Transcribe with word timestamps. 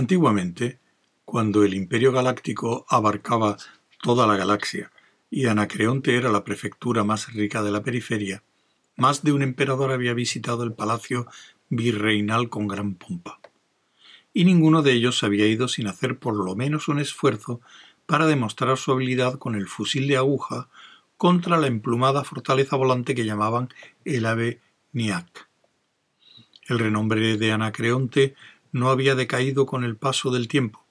Antiguamente, 0.00 0.78
cuando 1.24 1.62
el 1.62 1.74
imperio 1.74 2.10
galáctico 2.10 2.86
abarcaba 2.88 3.56
toda 4.02 4.26
la 4.26 4.36
galaxia 4.36 4.90
y 5.30 5.46
Anacreonte 5.46 6.16
era 6.16 6.30
la 6.30 6.42
prefectura 6.42 7.04
más 7.04 7.32
rica 7.32 7.62
de 7.62 7.70
la 7.70 7.82
periferia, 7.82 8.42
más 8.96 9.22
de 9.22 9.32
un 9.32 9.42
emperador 9.42 9.92
había 9.92 10.14
visitado 10.14 10.64
el 10.64 10.72
palacio 10.72 11.26
virreinal 11.68 12.48
con 12.48 12.66
gran 12.66 12.94
pompa. 12.94 13.39
Y 14.32 14.44
ninguno 14.44 14.82
de 14.82 14.92
ellos 14.92 15.22
había 15.22 15.46
ido 15.46 15.68
sin 15.68 15.86
hacer 15.86 16.18
por 16.18 16.36
lo 16.36 16.54
menos 16.54 16.88
un 16.88 17.00
esfuerzo 17.00 17.60
para 18.06 18.26
demostrar 18.26 18.76
su 18.76 18.92
habilidad 18.92 19.38
con 19.38 19.54
el 19.54 19.66
fusil 19.66 20.08
de 20.08 20.16
aguja 20.16 20.68
contra 21.16 21.58
la 21.58 21.66
emplumada 21.66 22.24
fortaleza 22.24 22.76
volante 22.76 23.14
que 23.14 23.24
llamaban 23.24 23.68
el 24.04 24.26
ave 24.26 24.60
Niac. 24.92 25.48
El 26.66 26.78
renombre 26.78 27.36
de 27.36 27.52
Anacreonte 27.52 28.34
no 28.72 28.90
había 28.90 29.14
decaído 29.14 29.66
con 29.66 29.84
el 29.84 29.96
paso 29.96 30.30
del 30.30 30.48
tiempo. 30.48 30.84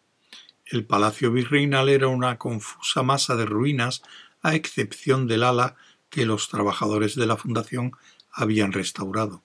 El 0.65 0.85
palacio 0.85 1.31
virreinal 1.31 1.89
era 1.89 2.07
una 2.07 2.37
confusa 2.37 3.01
masa 3.01 3.35
de 3.35 3.45
ruinas, 3.45 4.03
a 4.41 4.55
excepción 4.55 5.27
del 5.27 5.43
ala 5.43 5.75
que 6.09 6.25
los 6.25 6.49
trabajadores 6.49 7.15
de 7.15 7.25
la 7.25 7.37
fundación 7.37 7.93
habían 8.31 8.71
restaurado. 8.71 9.41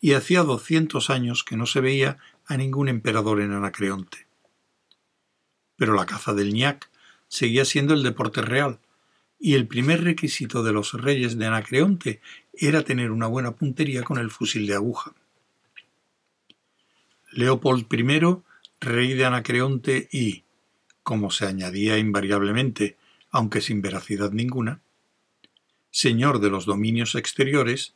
Y 0.00 0.14
hacía 0.14 0.42
doscientos 0.42 1.10
años 1.10 1.44
que 1.44 1.56
no 1.56 1.66
se 1.66 1.80
veía 1.80 2.18
a 2.52 2.56
ningún 2.58 2.88
emperador 2.88 3.40
en 3.40 3.52
Anacreonte. 3.52 4.26
Pero 5.76 5.94
la 5.94 6.04
caza 6.04 6.34
del 6.34 6.52
ñac 6.52 6.90
seguía 7.28 7.64
siendo 7.64 7.94
el 7.94 8.02
deporte 8.02 8.42
real, 8.42 8.78
y 9.40 9.54
el 9.54 9.66
primer 9.66 10.04
requisito 10.04 10.62
de 10.62 10.72
los 10.72 10.92
reyes 10.92 11.38
de 11.38 11.46
Anacreonte 11.46 12.20
era 12.52 12.82
tener 12.82 13.10
una 13.10 13.26
buena 13.26 13.52
puntería 13.52 14.04
con 14.04 14.18
el 14.18 14.30
fusil 14.30 14.66
de 14.66 14.74
aguja. 14.74 15.14
Leopold 17.32 17.86
I, 17.90 18.42
rey 18.80 19.14
de 19.14 19.24
Anacreonte 19.24 20.08
y, 20.12 20.44
como 21.02 21.30
se 21.30 21.46
añadía 21.46 21.96
invariablemente, 21.96 22.98
aunque 23.30 23.62
sin 23.62 23.80
veracidad 23.80 24.30
ninguna, 24.30 24.82
señor 25.90 26.38
de 26.38 26.50
los 26.50 26.66
dominios 26.66 27.14
exteriores, 27.14 27.94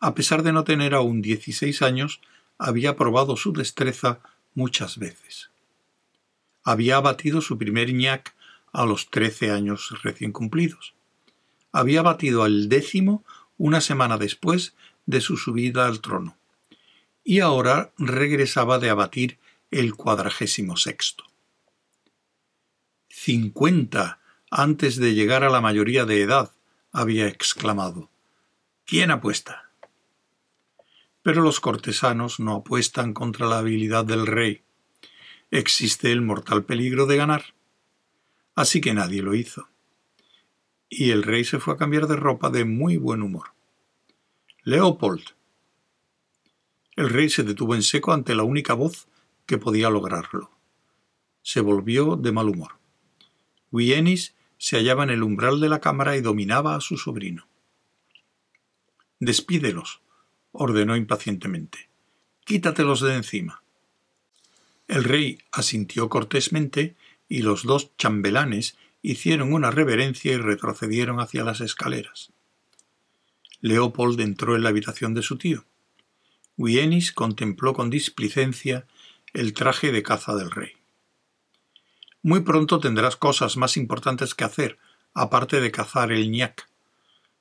a 0.00 0.14
pesar 0.14 0.42
de 0.42 0.52
no 0.52 0.64
tener 0.64 0.94
aún 0.94 1.20
dieciséis 1.20 1.82
años, 1.82 2.22
había 2.58 2.96
probado 2.96 3.36
su 3.36 3.52
destreza 3.52 4.20
muchas 4.54 4.98
veces. 4.98 5.50
Había 6.62 6.96
abatido 6.96 7.40
su 7.40 7.58
primer 7.58 7.92
ñac 7.92 8.34
a 8.72 8.86
los 8.86 9.10
trece 9.10 9.50
años 9.50 9.94
recién 10.02 10.32
cumplidos. 10.32 10.94
Había 11.72 12.02
batido 12.02 12.42
al 12.42 12.68
décimo 12.68 13.24
una 13.58 13.80
semana 13.80 14.18
después 14.18 14.74
de 15.06 15.20
su 15.20 15.36
subida 15.36 15.86
al 15.86 16.00
trono 16.00 16.36
y 17.24 17.40
ahora 17.40 17.92
regresaba 17.98 18.78
de 18.78 18.90
abatir 18.90 19.38
el 19.70 19.94
cuadragésimo 19.94 20.76
sexto. 20.76 21.24
Cincuenta 23.08 24.20
antes 24.50 24.96
de 24.96 25.14
llegar 25.14 25.42
a 25.42 25.50
la 25.50 25.60
mayoría 25.60 26.04
de 26.04 26.22
edad, 26.22 26.52
había 26.92 27.26
exclamado. 27.26 28.08
¿Quién 28.84 29.10
apuesta? 29.10 29.63
Pero 31.24 31.42
los 31.42 31.58
cortesanos 31.58 32.38
no 32.38 32.54
apuestan 32.54 33.14
contra 33.14 33.46
la 33.46 33.58
habilidad 33.58 34.04
del 34.04 34.26
rey. 34.26 34.62
Existe 35.50 36.12
el 36.12 36.20
mortal 36.20 36.64
peligro 36.64 37.06
de 37.06 37.16
ganar. 37.16 37.54
Así 38.54 38.82
que 38.82 38.92
nadie 38.92 39.22
lo 39.22 39.34
hizo. 39.34 39.68
Y 40.90 41.12
el 41.12 41.22
rey 41.22 41.44
se 41.44 41.58
fue 41.58 41.74
a 41.74 41.76
cambiar 41.78 42.06
de 42.08 42.16
ropa 42.16 42.50
de 42.50 42.66
muy 42.66 42.98
buen 42.98 43.22
humor. 43.22 43.54
Leopold, 44.64 45.24
el 46.94 47.08
rey 47.08 47.30
se 47.30 47.42
detuvo 47.42 47.74
en 47.74 47.82
seco 47.82 48.12
ante 48.12 48.34
la 48.34 48.42
única 48.42 48.74
voz 48.74 49.08
que 49.46 49.56
podía 49.56 49.88
lograrlo. 49.88 50.50
Se 51.40 51.62
volvió 51.62 52.16
de 52.16 52.32
mal 52.32 52.50
humor. 52.50 52.72
Wienis 53.72 54.34
se 54.58 54.76
hallaba 54.76 55.04
en 55.04 55.10
el 55.10 55.22
umbral 55.22 55.58
de 55.58 55.70
la 55.70 55.80
cámara 55.80 56.16
y 56.16 56.20
dominaba 56.20 56.76
a 56.76 56.82
su 56.82 56.98
sobrino. 56.98 57.48
Despídelos, 59.20 60.02
ordenó 60.54 60.96
impacientemente. 60.96 61.88
Quítatelos 62.44 63.00
de 63.00 63.16
encima. 63.16 63.62
El 64.86 65.02
rey 65.02 65.38
asintió 65.50 66.08
cortésmente 66.08 66.94
y 67.28 67.42
los 67.42 67.64
dos 67.64 67.96
chambelanes 67.96 68.76
hicieron 69.02 69.52
una 69.52 69.70
reverencia 69.70 70.32
y 70.32 70.36
retrocedieron 70.36 71.20
hacia 71.20 71.42
las 71.42 71.60
escaleras. 71.60 72.32
Leopold 73.60 74.20
entró 74.20 74.54
en 74.54 74.62
la 74.62 74.68
habitación 74.68 75.12
de 75.14 75.22
su 75.22 75.38
tío. 75.38 75.64
Wienis 76.56 77.12
contempló 77.12 77.74
con 77.74 77.90
displicencia 77.90 78.86
el 79.32 79.54
traje 79.54 79.90
de 79.90 80.04
caza 80.04 80.36
del 80.36 80.52
rey. 80.52 80.72
Muy 82.22 82.40
pronto 82.40 82.78
tendrás 82.78 83.16
cosas 83.16 83.56
más 83.56 83.76
importantes 83.76 84.34
que 84.34 84.44
hacer, 84.44 84.78
aparte 85.14 85.60
de 85.60 85.72
cazar 85.72 86.12
el 86.12 86.30
ñac. 86.30 86.68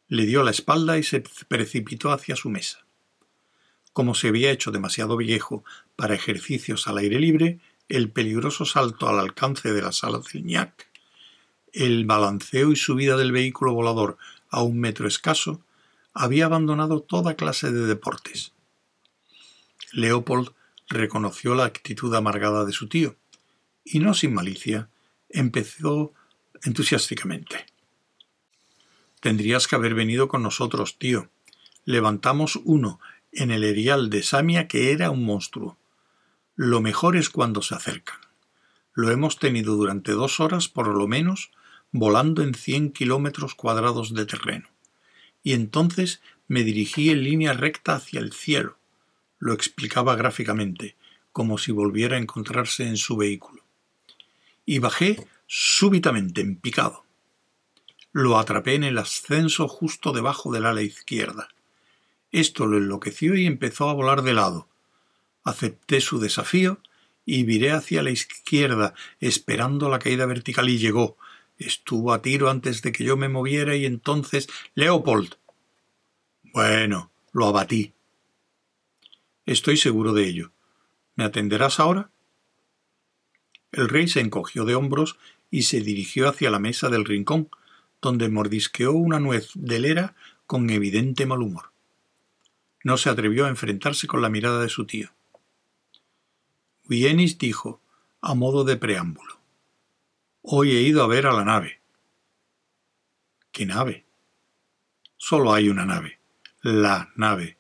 Le 0.08 0.26
dio 0.26 0.42
la 0.42 0.52
espalda 0.52 0.98
y 0.98 1.04
se 1.04 1.24
precipitó 1.48 2.12
hacia 2.12 2.36
su 2.36 2.50
mesa. 2.50 2.83
Como 3.94 4.16
se 4.16 4.28
había 4.28 4.52
hecho 4.52 4.72
demasiado 4.72 5.18
viejo 5.18 5.64
para 5.96 6.16
ejercicios 6.16 6.88
al 6.88 6.98
aire 6.98 7.20
libre, 7.20 7.60
el 7.90 8.10
peligroso 8.10 8.66
salto 8.66 9.08
al 9.08 9.20
alcance 9.20 9.72
de 9.72 9.82
la 9.82 9.92
sala 9.92 10.20
del 10.32 10.44
ñac, 10.44 10.88
el 11.74 12.06
balanceo 12.06 12.72
y 12.72 12.76
subida 12.76 13.18
del 13.18 13.32
vehículo 13.32 13.74
volador 13.74 14.18
a 14.50 14.62
un 14.62 14.80
metro 14.80 15.08
escaso, 15.08 15.62
había 16.14 16.46
abandonado 16.46 17.02
toda 17.02 17.36
clase 17.36 17.72
de 17.72 17.86
deportes. 17.86 18.54
Leopold 19.92 20.50
reconoció 20.88 21.56
la 21.56 21.66
actitud 21.66 22.14
amargada 22.14 22.66
de 22.66 22.72
su 22.72 22.88
tío, 22.88 23.16
y 23.84 24.00
no 24.00 24.14
sin 24.14 24.34
malicia, 24.34 24.90
empezó 25.30 26.14
entusiásticamente. 26.64 27.66
Tendrías 29.20 29.68
que 29.68 29.76
haber 29.76 29.94
venido 29.96 30.28
con 30.28 30.44
nosotros, 30.44 30.98
tío. 30.98 31.30
Levantamos 31.86 32.60
uno 32.64 33.00
en 33.36 33.52
el 33.52 33.64
erial 33.64 34.10
de 34.10 34.24
Samia 34.24 34.68
que 34.68 34.92
era 34.92 35.12
un 35.12 35.24
monstruo. 35.26 35.78
Lo 36.56 36.82
mejor 36.82 37.16
es 37.16 37.30
cuando 37.30 37.62
se 37.62 37.76
acercan. 37.76 38.18
Lo 38.94 39.10
hemos 39.12 39.40
tenido 39.40 39.76
durante 39.76 40.12
dos 40.12 40.40
horas 40.40 40.68
por 40.68 40.88
lo 40.88 41.08
menos 41.08 41.52
volando 41.92 42.42
en 42.42 42.56
cien 42.56 42.92
kilómetros 42.92 43.56
cuadrados 43.56 44.14
de 44.14 44.26
terreno. 44.26 44.68
Y 45.44 45.54
entonces 45.54 46.22
me 46.48 46.64
dirigí 46.64 47.10
en 47.10 47.24
línea 47.24 47.54
recta 47.54 47.96
hacia 47.96 48.20
el 48.20 48.34
cielo, 48.34 48.78
lo 49.40 49.54
explicaba 49.54 50.16
gráficamente, 50.16 50.96
como 51.32 51.58
si 51.58 51.72
volviera 51.72 52.16
a 52.16 52.20
encontrarse 52.20 52.88
en 52.88 52.98
su 52.98 53.18
vehículo. 53.18 53.64
Y 54.66 54.80
bajé 54.80 55.28
súbitamente 55.48 56.42
en 56.42 56.56
picado. 56.56 57.04
Lo 58.12 58.38
atrapé 58.38 58.76
en 58.76 58.84
el 58.84 58.98
ascenso 58.98 59.68
justo 59.68 60.14
debajo 60.14 60.52
del 60.52 60.66
ala 60.66 60.82
izquierda. 60.82 61.50
Esto 62.34 62.66
lo 62.66 62.78
enloqueció 62.78 63.36
y 63.36 63.46
empezó 63.46 63.88
a 63.90 63.94
volar 63.94 64.24
de 64.24 64.34
lado. 64.34 64.68
Acepté 65.44 66.02
su 66.02 66.20
desafío 66.20 66.80
y 67.26 67.44
viré 67.44 67.72
hacia 67.72 68.02
la 68.02 68.10
izquierda, 68.10 68.96
esperando 69.20 69.88
la 69.88 70.00
caída 70.00 70.26
vertical 70.26 70.68
y 70.68 70.80
llegó. 70.80 71.16
Estuvo 71.60 72.12
a 72.12 72.24
tiro 72.24 72.50
antes 72.50 72.82
de 72.82 72.92
que 72.92 73.04
yo 73.04 73.18
me 73.18 73.30
moviera 73.30 73.76
y 73.76 73.86
entonces 73.86 74.48
Leopold. 74.74 75.36
Bueno, 76.42 77.12
lo 77.34 77.46
abatí. 77.46 77.94
Estoy 79.46 79.78
seguro 79.78 80.12
de 80.14 80.26
ello. 80.26 80.52
¿Me 81.16 81.26
atenderás 81.26 81.80
ahora? 81.80 82.10
El 83.72 83.90
rey 83.90 84.08
se 84.08 84.22
encogió 84.22 84.66
de 84.66 84.74
hombros 84.74 85.18
y 85.52 85.64
se 85.64 85.82
dirigió 85.82 86.28
hacia 86.28 86.50
la 86.50 86.58
mesa 86.58 86.90
del 86.90 87.06
rincón, 87.06 87.50
donde 88.02 88.28
mordisqueó 88.30 88.92
una 88.94 89.20
nuez 89.20 89.52
de 89.54 89.80
lera 89.80 90.16
con 90.48 90.72
evidente 90.72 91.28
mal 91.28 91.44
humor. 91.44 91.73
No 92.84 92.98
se 92.98 93.10
atrevió 93.10 93.46
a 93.46 93.50
enfrentarse 93.50 94.08
con 94.08 94.22
la 94.22 94.30
mirada 94.30 94.62
de 94.62 94.70
su 94.70 94.86
tío. 94.86 95.10
Vienis 96.86 97.38
dijo, 97.38 97.82
a 98.22 98.36
modo 98.36 98.64
de 98.64 98.78
preámbulo. 98.78 99.40
Hoy 100.42 100.72
he 100.72 100.82
ido 100.82 101.04
a 101.04 101.08
ver 101.08 101.26
a 101.26 101.34
la 101.34 101.46
nave. 101.46 101.82
¿Qué 103.52 103.66
nave? 103.66 104.06
Solo 105.18 105.54
hay 105.54 105.70
una 105.70 105.86
nave. 105.86 106.20
La 106.62 107.12
nave 107.16 107.58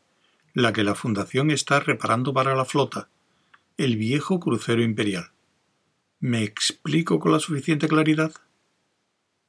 la 0.53 0.71
que 0.71 0.83
la 0.83 0.95
Fundación 0.95 1.51
está 1.51 1.79
reparando 1.79 2.33
para 2.33 2.55
la 2.55 2.65
flota, 2.65 3.09
el 3.77 3.97
viejo 3.97 4.39
crucero 4.39 4.83
imperial. 4.83 5.31
¿Me 6.19 6.43
explico 6.43 7.19
con 7.19 7.31
la 7.31 7.39
suficiente 7.39 7.87
claridad? 7.87 8.33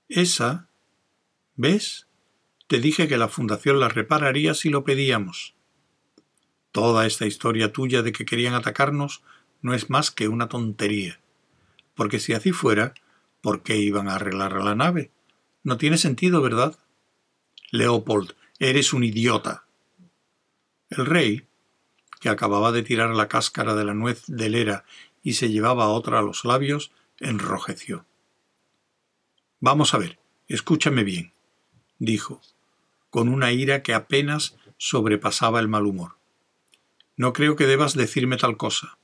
Esa. 0.08 0.68
¿Ves? 1.56 2.08
Te 2.66 2.80
dije 2.80 3.06
que 3.06 3.18
la 3.18 3.28
Fundación 3.28 3.78
la 3.78 3.88
repararía 3.88 4.54
si 4.54 4.70
lo 4.70 4.82
pedíamos. 4.82 5.53
Toda 6.74 7.06
esta 7.06 7.24
historia 7.24 7.72
tuya 7.72 8.02
de 8.02 8.12
que 8.12 8.26
querían 8.26 8.54
atacarnos 8.54 9.22
no 9.62 9.72
es 9.72 9.88
más 9.88 10.10
que 10.10 10.28
una 10.28 10.48
tontería, 10.48 11.20
porque 11.94 12.18
si 12.18 12.34
así 12.34 12.52
fuera, 12.52 12.92
¿Por 13.44 13.62
qué 13.62 13.76
iban 13.76 14.08
a 14.08 14.14
arreglar 14.14 14.54
la 14.64 14.74
nave? 14.74 15.10
No 15.64 15.76
tiene 15.76 15.98
sentido, 15.98 16.40
¿verdad? 16.40 16.78
Leopold, 17.72 18.32
eres 18.58 18.94
un 18.94 19.04
idiota. 19.04 19.66
El 20.88 21.04
rey, 21.04 21.46
que 22.20 22.30
acababa 22.30 22.72
de 22.72 22.82
tirar 22.82 23.10
la 23.10 23.28
cáscara 23.28 23.74
de 23.74 23.84
la 23.84 23.92
nuez 23.92 24.24
de 24.28 24.48
lera 24.48 24.86
y 25.22 25.34
se 25.34 25.50
llevaba 25.50 25.88
otra 25.88 26.20
a 26.20 26.22
los 26.22 26.46
labios, 26.46 26.90
enrojeció. 27.20 28.06
Vamos 29.60 29.92
a 29.92 29.98
ver, 29.98 30.18
escúchame 30.48 31.04
bien, 31.04 31.34
dijo, 31.98 32.40
con 33.10 33.28
una 33.28 33.52
ira 33.52 33.82
que 33.82 33.92
apenas 33.92 34.56
sobrepasaba 34.78 35.60
el 35.60 35.68
mal 35.68 35.84
humor. 35.84 36.16
No 37.16 37.32
creo 37.32 37.56
que 37.56 37.66
debas 37.66 37.94
decirme 37.94 38.36
tal 38.36 38.56
cosa. 38.56 38.98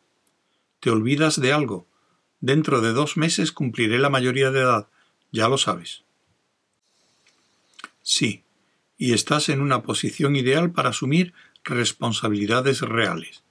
Te 0.81 0.91
olvidas 0.91 1.41
de 1.41 1.53
algo. 1.53 1.87
Dentro 2.41 2.81
de 2.81 2.93
dos 2.93 3.17
meses 3.17 3.53
cumpliré 3.53 3.99
la 3.99 4.11
mayoría 4.11 4.51
de 4.51 4.61
edad, 4.61 4.89
ya 5.31 5.49
lo 5.49 5.59
sabes. 5.59 6.05
Sí, 8.03 8.45
y 8.97 9.13
estás 9.13 9.49
en 9.49 9.61
una 9.61 9.83
posición 9.83 10.37
ideal 10.37 10.73
para 10.73 10.91
asumir 10.91 11.33
responsabilidades 11.65 12.81
reales. 12.81 13.45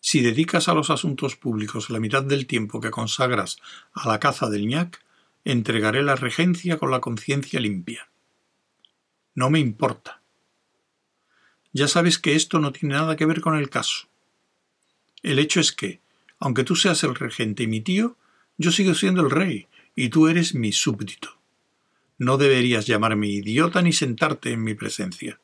Si 0.00 0.20
dedicas 0.20 0.68
a 0.68 0.74
los 0.74 0.90
asuntos 0.90 1.36
públicos 1.36 1.90
la 1.90 2.00
mitad 2.00 2.22
del 2.22 2.46
tiempo 2.46 2.80
que 2.80 2.90
consagras 2.90 3.58
a 3.92 4.08
la 4.08 4.20
caza 4.20 4.50
del 4.50 4.66
ñac, 4.66 5.00
entregaré 5.44 6.02
la 6.02 6.16
regencia 6.16 6.78
con 6.78 6.90
la 6.90 7.00
conciencia 7.00 7.60
limpia. 7.60 8.08
No 9.34 9.50
me 9.50 9.58
importa. 9.60 10.21
Ya 11.72 11.88
sabes 11.88 12.18
que 12.18 12.34
esto 12.34 12.58
no 12.58 12.72
tiene 12.72 12.94
nada 12.94 13.16
que 13.16 13.26
ver 13.26 13.40
con 13.40 13.56
el 13.56 13.70
caso. 13.70 14.08
El 15.22 15.38
hecho 15.38 15.60
es 15.60 15.72
que, 15.72 16.00
aunque 16.38 16.64
tú 16.64 16.76
seas 16.76 17.02
el 17.04 17.14
regente 17.14 17.62
y 17.62 17.66
mi 17.66 17.80
tío, 17.80 18.16
yo 18.58 18.72
sigo 18.72 18.94
siendo 18.94 19.22
el 19.22 19.30
rey, 19.30 19.68
y 19.94 20.08
tú 20.08 20.28
eres 20.28 20.54
mi 20.54 20.72
súbdito. 20.72 21.38
No 22.18 22.36
deberías 22.36 22.86
llamarme 22.86 23.28
idiota 23.28 23.82
ni 23.82 23.92
sentarte 23.92 24.52
en 24.52 24.62
mi 24.62 24.74
presencia. 24.74 25.40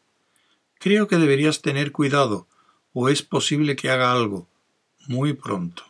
Creo 0.79 1.09
que 1.09 1.17
deberías 1.17 1.63
tener 1.63 1.93
cuidado, 1.93 2.47
o 2.93 3.09
es 3.09 3.23
posible 3.23 3.77
que 3.77 3.91
haga 3.91 4.13
algo, 4.13 4.49
muy 5.07 5.33
pronto. 5.33 5.85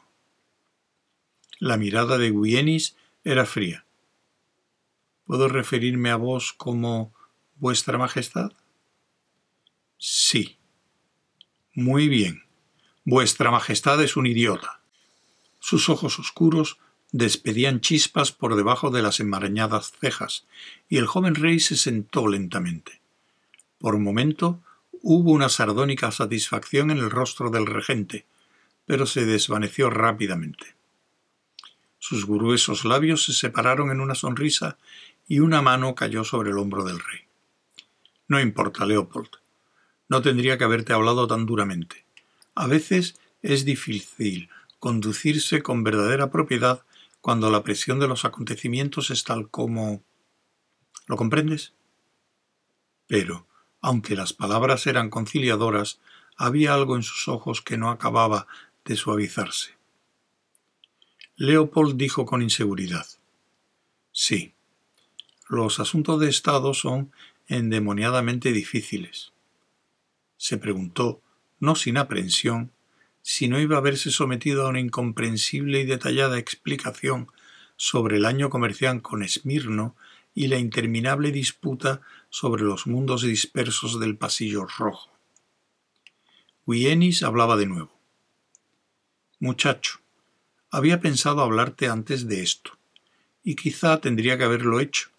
La 1.59 1.77
mirada 1.77 2.19
de 2.19 2.31
Guienis 2.31 2.97
era 3.25 3.45
fría. 3.45 3.85
¿Puedo 5.25 5.49
referirme 5.49 6.11
a 6.11 6.17
vos 6.17 6.53
como 6.53 7.13
Vuestra 7.57 7.99
Majestad? 7.99 8.53
Sí. 9.99 10.59
Muy 11.75 12.09
bien. 12.09 12.45
Vuestra 13.05 13.51
Majestad 13.51 14.01
es 14.03 14.17
un 14.17 14.27
idiota. 14.27 14.81
Sus 15.59 15.89
ojos 15.89 16.19
oscuros 16.21 16.79
despedían 17.11 17.81
chispas 17.81 18.31
por 18.33 18.55
debajo 18.55 18.91
de 18.91 19.03
las 19.03 19.19
enmarañadas 19.19 19.93
cejas, 19.99 20.47
y 20.89 20.99
el 20.99 21.07
joven 21.07 21.35
rey 21.35 21.59
se 21.59 21.77
sentó 21.77 22.29
lentamente. 22.29 23.01
Por 23.79 23.95
un 23.95 24.05
momento 24.05 24.61
hubo 25.03 25.33
una 25.33 25.49
sardónica 25.49 26.13
satisfacción 26.13 26.91
en 26.91 26.99
el 26.99 27.11
rostro 27.11 27.51
del 27.51 27.67
regente, 27.67 28.27
pero 28.87 29.07
se 29.07 29.25
desvaneció 29.25 29.91
rápidamente. 29.91 30.77
Sus 31.99 32.27
gruesos 32.27 32.85
labios 32.85 33.25
se 33.25 33.33
separaron 33.33 33.91
en 33.91 34.01
una 34.01 34.15
sonrisa 34.15 34.79
y 35.27 35.41
una 35.41 35.61
mano 35.61 35.95
cayó 35.95 36.23
sobre 36.25 36.51
el 36.51 36.59
hombro 36.59 36.85
del 36.85 37.01
rey. 37.01 37.21
No 38.29 38.39
importa, 38.39 38.87
Leopold. 38.87 39.31
No 40.09 40.23
tendría 40.23 40.59
que 40.59 40.65
haberte 40.65 40.93
hablado 40.93 41.27
tan 41.27 41.47
duramente. 41.47 42.05
A 42.55 42.67
veces 42.67 43.19
es 43.43 43.65
difícil 43.65 44.49
conducirse 44.79 45.63
con 45.63 45.85
verdadera 45.85 46.31
propiedad 46.31 46.83
cuando 47.21 47.51
la 47.51 47.63
presión 47.63 47.99
de 48.01 48.09
los 48.09 48.25
acontecimientos 48.25 49.11
es 49.11 49.25
tal 49.25 49.49
como... 49.51 50.03
¿Lo 51.07 51.17
comprendes? 51.17 51.73
Pero, 53.07 53.47
aunque 53.81 54.15
las 54.15 54.33
palabras 54.33 54.87
eran 54.87 55.11
conciliadoras, 55.11 56.01
había 56.37 56.75
algo 56.75 56.97
en 56.97 57.03
sus 57.03 57.29
ojos 57.29 57.63
que 57.63 57.77
no 57.77 57.91
acababa 57.91 58.47
de 58.85 58.97
suavizarse. 58.97 59.77
Leopold 61.37 61.97
dijo 61.97 62.27
con 62.27 62.43
inseguridad. 62.43 63.07
Sí, 64.13 64.55
los 65.49 65.81
asuntos 65.81 66.21
de 66.21 66.29
Estado 66.29 66.75
son 66.75 67.13
endemoniadamente 67.47 68.53
difíciles. 68.53 69.33
Se 70.39 70.57
preguntó, 70.57 71.21
no 71.61 71.75
sin 71.75 71.99
aprensión, 71.99 72.73
si 73.21 73.49
no 73.49 73.61
iba 73.61 73.77
a 73.77 73.83
verse 73.83 74.11
sometido 74.11 74.65
a 74.65 74.71
una 74.71 74.81
incomprensible 74.81 75.81
y 75.81 75.85
detallada 75.85 76.39
explicación 76.39 77.31
sobre 77.77 78.17
el 78.17 78.25
año 78.25 78.49
comercial 78.49 79.03
con 79.03 79.23
Esmirno 79.23 79.95
y 80.35 80.47
la 80.47 80.57
interminable 80.57 81.33
disputa 81.33 82.01
sobre 82.31 82.63
los 82.63 82.87
mundos 82.87 83.23
dispersos 83.23 84.01
del 84.01 84.17
pasillo 84.17 84.67
rojo. 84.67 85.11
Wienis 86.65 87.23
hablaba 87.23 87.57
de 87.57 87.67
nuevo. 87.67 87.93
Muchacho, 89.41 90.01
había 90.71 91.01
pensado 91.01 91.43
hablarte 91.43 91.89
antes 91.89 92.29
de 92.29 92.43
esto, 92.43 92.79
y 93.43 93.57
quizá 93.57 94.01
tendría 94.01 94.39
que 94.39 94.45
haberlo 94.45 94.81
hecho, 94.81 95.11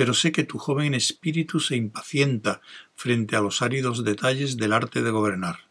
pero 0.00 0.14
sé 0.14 0.32
que 0.32 0.44
tu 0.44 0.56
joven 0.56 0.94
espíritu 0.94 1.60
se 1.60 1.76
impacienta 1.76 2.62
frente 2.94 3.36
a 3.36 3.42
los 3.42 3.60
áridos 3.60 4.02
detalles 4.02 4.56
del 4.56 4.72
arte 4.72 5.02
de 5.02 5.10
gobernar. 5.10 5.68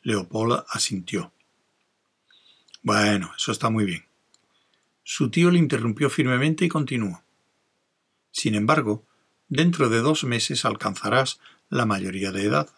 Leopold 0.00 0.64
asintió. 0.70 1.30
Bueno, 2.80 3.32
eso 3.36 3.52
está 3.52 3.68
muy 3.68 3.84
bien. 3.84 4.06
Su 5.04 5.30
tío 5.30 5.50
le 5.50 5.58
interrumpió 5.58 6.08
firmemente 6.08 6.64
y 6.64 6.68
continuó. 6.70 7.22
Sin 8.30 8.54
embargo, 8.54 9.04
dentro 9.50 9.90
de 9.90 10.00
dos 10.00 10.24
meses 10.24 10.64
alcanzarás 10.64 11.38
la 11.68 11.84
mayoría 11.84 12.32
de 12.32 12.44
edad. 12.44 12.70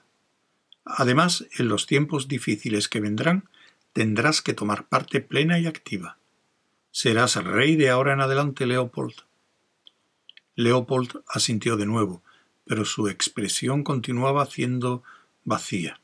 Además, 0.85 1.47
en 1.59 1.69
los 1.69 1.87
tiempos 1.87 2.27
difíciles 2.27 2.89
que 2.89 2.99
vendrán, 2.99 3.49
tendrás 3.93 4.43
que 4.43 4.53
tomar 4.53 4.89
parte 4.89 5.21
plena 5.21 5.61
y 5.61 5.69
activa. 5.69 6.19
Serás 6.91 7.37
rey 7.37 7.77
de 7.77 7.91
ahora 7.91 8.15
en 8.15 8.21
adelante, 8.21 8.67
Leopold. 8.67 9.28
Leopold 10.59 11.23
asintió 11.29 11.77
de 11.77 11.87
nuevo, 11.87 12.21
pero 12.65 12.85
su 12.85 13.07
expresión 13.07 13.85
continuaba 13.85 14.45
siendo 14.47 15.05
vacía. 15.45 16.01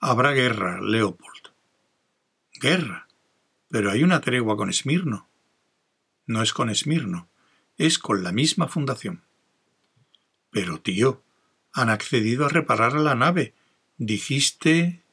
Habrá 0.00 0.32
guerra, 0.32 0.80
Leopold. 0.82 1.52
Guerra. 2.60 3.06
Pero 3.68 3.92
hay 3.92 4.02
una 4.02 4.20
tregua 4.20 4.56
con 4.56 4.70
Esmirno. 4.70 5.28
No 6.26 6.42
es 6.42 6.52
con 6.52 6.68
Esmirno, 6.68 7.28
es 7.78 8.00
con 8.00 8.24
la 8.24 8.32
misma 8.32 8.66
fundación. 8.66 9.22
Pero, 10.50 10.80
tío, 10.80 11.22
han 11.72 11.90
accedido 11.90 12.46
a 12.46 12.48
reparar 12.48 12.94
la 12.94 13.14
nave. 13.14 13.54
Dijiste. 13.98 15.04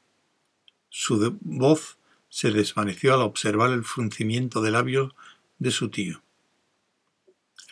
Su 0.89 1.37
voz 1.41 1.99
se 2.27 2.49
desvaneció 2.49 3.13
al 3.13 3.21
observar 3.21 3.69
el 3.69 3.83
fruncimiento 3.83 4.63
de 4.63 4.71
labios 4.71 5.13
de 5.59 5.69
su 5.69 5.89
tío. 5.89 6.23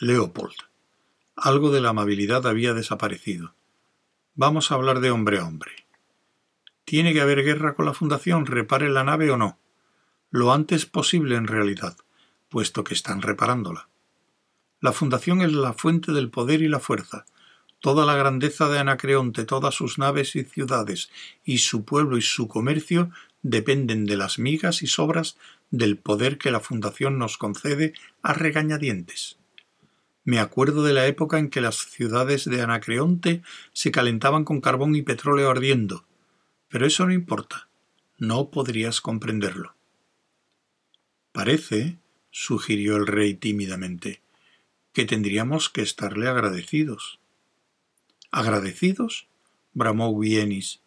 Leopold. 0.01 0.55
Algo 1.35 1.71
de 1.71 1.81
la 1.81 1.89
amabilidad 1.89 2.47
había 2.47 2.73
desaparecido. 2.73 3.53
Vamos 4.33 4.71
a 4.71 4.75
hablar 4.75 5.01
de 5.01 5.11
hombre 5.11 5.39
a 5.39 5.45
hombre. 5.45 5.73
¿Tiene 6.85 7.11
que 7.11 7.19
haber 7.19 7.43
guerra 7.43 7.75
con 7.75 7.85
la 7.85 7.93
Fundación, 7.93 8.45
repare 8.45 8.89
la 8.89 9.03
nave 9.03 9.29
o 9.29 9.35
no? 9.35 9.59
Lo 10.31 10.53
antes 10.53 10.85
posible 10.85 11.35
en 11.35 11.47
realidad, 11.47 11.97
puesto 12.47 12.85
que 12.85 12.93
están 12.93 13.21
reparándola. 13.21 13.89
La 14.79 14.93
Fundación 14.93 15.41
es 15.41 15.51
la 15.51 15.73
fuente 15.73 16.13
del 16.13 16.29
poder 16.29 16.61
y 16.61 16.69
la 16.69 16.79
fuerza. 16.79 17.25
Toda 17.81 18.05
la 18.05 18.15
grandeza 18.15 18.69
de 18.69 18.79
Anacreonte, 18.79 19.43
todas 19.43 19.75
sus 19.75 19.97
naves 19.97 20.33
y 20.37 20.45
ciudades, 20.45 21.09
y 21.43 21.57
su 21.57 21.83
pueblo 21.83 22.15
y 22.15 22.21
su 22.21 22.47
comercio 22.47 23.11
dependen 23.41 24.05
de 24.05 24.15
las 24.15 24.39
migas 24.39 24.81
y 24.81 24.87
sobras 24.87 25.37
del 25.71 25.97
poder 25.97 26.37
que 26.37 26.51
la 26.51 26.61
Fundación 26.61 27.17
nos 27.17 27.37
concede 27.37 27.91
a 28.21 28.31
regañadientes. 28.31 29.38
Me 30.23 30.39
acuerdo 30.39 30.83
de 30.83 30.93
la 30.93 31.07
época 31.07 31.39
en 31.39 31.49
que 31.49 31.61
las 31.61 31.77
ciudades 31.77 32.45
de 32.45 32.61
Anacreonte 32.61 33.41
se 33.73 33.91
calentaban 33.91 34.43
con 34.43 34.61
carbón 34.61 34.95
y 34.95 35.01
petróleo 35.01 35.49
ardiendo, 35.49 36.05
pero 36.67 36.85
eso 36.85 37.05
no 37.05 37.13
importa. 37.13 37.67
No 38.17 38.49
podrías 38.49 39.01
comprenderlo. 39.01 39.75
Parece, 41.31 41.97
sugirió 42.31 42.97
el 42.97 43.07
rey 43.07 43.33
tímidamente, 43.33 44.21
que 44.93 45.05
tendríamos 45.05 45.69
que 45.69 45.81
estarle 45.81 46.27
agradecidos. 46.27 47.19
¿Agradecidos? 48.31 49.27
bramó 49.73 50.17
Vienis. 50.17 50.81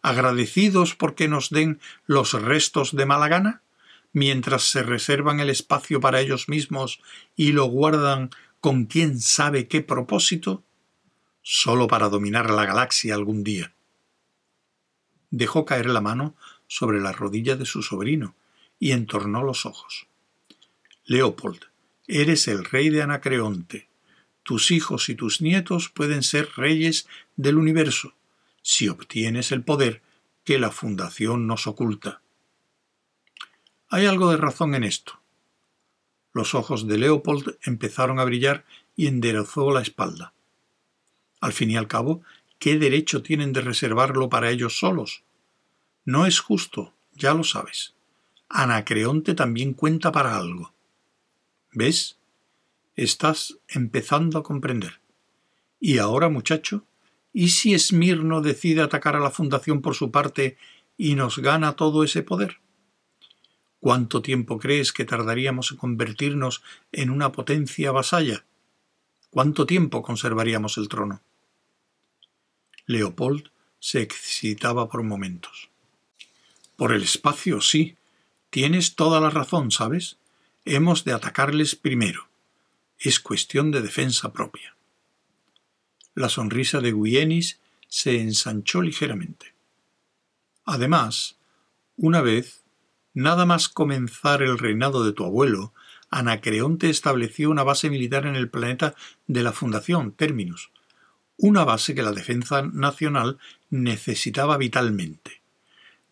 ¿Agradecidos 0.00 0.94
porque 0.94 1.26
nos 1.26 1.50
den 1.50 1.80
los 2.06 2.40
restos 2.40 2.94
de 2.94 3.06
mala 3.06 3.28
gana? 3.28 3.62
mientras 4.16 4.62
se 4.62 4.82
reservan 4.82 5.40
el 5.40 5.50
espacio 5.50 6.00
para 6.00 6.22
ellos 6.22 6.48
mismos 6.48 7.02
y 7.36 7.52
lo 7.52 7.66
guardan 7.66 8.30
con 8.66 8.86
quién 8.86 9.20
sabe 9.20 9.68
qué 9.68 9.80
propósito, 9.80 10.64
solo 11.40 11.86
para 11.86 12.08
dominar 12.08 12.50
la 12.50 12.66
galaxia 12.66 13.14
algún 13.14 13.44
día 13.44 13.76
dejó 15.30 15.64
caer 15.64 15.86
la 15.86 16.00
mano 16.00 16.34
sobre 16.66 17.00
la 17.00 17.12
rodilla 17.12 17.54
de 17.54 17.64
su 17.64 17.80
sobrino 17.80 18.34
y 18.80 18.90
entornó 18.90 19.44
los 19.44 19.66
ojos. 19.66 20.08
Leopold, 21.04 21.60
Eres 22.08 22.48
el 22.48 22.64
rey 22.64 22.88
de 22.90 23.02
Anacreonte. 23.02 23.88
Tus 24.42 24.72
hijos 24.72 25.10
y 25.10 25.14
tus 25.14 25.40
nietos 25.40 25.88
pueden 25.88 26.24
ser 26.24 26.48
reyes 26.56 27.06
del 27.36 27.58
universo 27.58 28.14
si 28.62 28.88
obtienes 28.88 29.52
el 29.52 29.62
poder 29.62 30.02
que 30.42 30.58
la 30.58 30.72
fundación 30.72 31.46
nos 31.46 31.68
oculta. 31.68 32.20
Hay 33.90 34.06
algo 34.06 34.28
de 34.32 34.38
razón 34.38 34.74
en 34.74 34.82
esto. 34.82 35.20
Los 36.36 36.54
ojos 36.54 36.86
de 36.86 36.98
Leopold 36.98 37.56
empezaron 37.62 38.20
a 38.20 38.24
brillar 38.24 38.66
y 38.94 39.06
enderezó 39.06 39.72
la 39.72 39.80
espalda. 39.80 40.34
Al 41.40 41.54
fin 41.54 41.70
y 41.70 41.78
al 41.78 41.88
cabo, 41.88 42.20
¿qué 42.58 42.78
derecho 42.78 43.22
tienen 43.22 43.54
de 43.54 43.62
reservarlo 43.62 44.28
para 44.28 44.50
ellos 44.50 44.78
solos? 44.78 45.22
No 46.04 46.26
es 46.26 46.40
justo, 46.40 46.92
ya 47.14 47.32
lo 47.32 47.42
sabes. 47.42 47.94
Anacreonte 48.50 49.32
también 49.32 49.72
cuenta 49.72 50.12
para 50.12 50.36
algo. 50.36 50.74
¿Ves? 51.72 52.18
Estás 52.96 53.56
empezando 53.66 54.38
a 54.38 54.42
comprender. 54.42 55.00
Y 55.80 55.96
ahora, 55.96 56.28
muchacho, 56.28 56.84
¿y 57.32 57.48
si 57.48 57.72
Esmirno 57.72 58.42
decide 58.42 58.82
atacar 58.82 59.16
a 59.16 59.20
la 59.20 59.30
Fundación 59.30 59.80
por 59.80 59.94
su 59.94 60.10
parte 60.10 60.58
y 60.98 61.14
nos 61.14 61.38
gana 61.38 61.76
todo 61.76 62.04
ese 62.04 62.22
poder? 62.22 62.58
¿Cuánto 63.80 64.22
tiempo 64.22 64.58
crees 64.58 64.92
que 64.92 65.04
tardaríamos 65.04 65.70
en 65.70 65.76
convertirnos 65.76 66.62
en 66.92 67.10
una 67.10 67.32
potencia 67.32 67.92
vasalla? 67.92 68.44
¿Cuánto 69.30 69.66
tiempo 69.66 70.02
conservaríamos 70.02 70.78
el 70.78 70.88
trono? 70.88 71.20
Leopold 72.86 73.50
se 73.78 74.00
excitaba 74.00 74.88
por 74.88 75.02
momentos. 75.02 75.68
Por 76.76 76.92
el 76.92 77.02
espacio, 77.02 77.60
sí. 77.60 77.96
Tienes 78.50 78.94
toda 78.94 79.20
la 79.20 79.30
razón, 79.30 79.70
¿sabes? 79.70 80.18
Hemos 80.64 81.04
de 81.04 81.12
atacarles 81.12 81.74
primero. 81.74 82.28
Es 82.98 83.20
cuestión 83.20 83.70
de 83.70 83.82
defensa 83.82 84.32
propia. 84.32 84.74
La 86.14 86.28
sonrisa 86.28 86.80
de 86.80 86.92
Guienis 86.92 87.60
se 87.88 88.20
ensanchó 88.20 88.80
ligeramente. 88.82 89.54
Además, 90.64 91.36
una 91.96 92.20
vez, 92.22 92.62
nada 93.16 93.46
más 93.46 93.70
comenzar 93.70 94.42
el 94.42 94.58
reinado 94.58 95.02
de 95.02 95.14
tu 95.14 95.24
abuelo, 95.24 95.72
Anacreonte 96.10 96.90
estableció 96.90 97.50
una 97.50 97.62
base 97.62 97.88
militar 97.88 98.26
en 98.26 98.36
el 98.36 98.50
planeta 98.50 98.94
de 99.26 99.42
la 99.42 99.52
Fundación 99.52 100.12
Terminus, 100.12 100.70
una 101.38 101.64
base 101.64 101.94
que 101.94 102.02
la 102.02 102.12
defensa 102.12 102.60
nacional 102.60 103.38
necesitaba 103.70 104.58
vitalmente. 104.58 105.40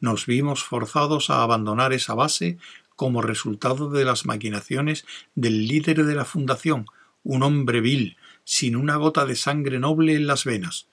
Nos 0.00 0.24
vimos 0.24 0.64
forzados 0.64 1.28
a 1.28 1.42
abandonar 1.42 1.92
esa 1.92 2.14
base 2.14 2.56
como 2.96 3.20
resultado 3.20 3.90
de 3.90 4.06
las 4.06 4.24
maquinaciones 4.24 5.04
del 5.34 5.68
líder 5.68 6.06
de 6.06 6.14
la 6.14 6.24
Fundación, 6.24 6.86
un 7.22 7.42
hombre 7.42 7.82
vil, 7.82 8.16
sin 8.44 8.76
una 8.76 8.96
gota 8.96 9.26
de 9.26 9.36
sangre 9.36 9.78
noble 9.78 10.14
en 10.14 10.26
las 10.26 10.46
venas. 10.46 10.88